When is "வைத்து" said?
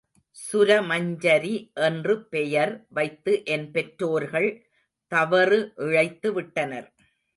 2.89-3.33